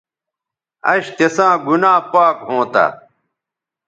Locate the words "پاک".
2.11-2.35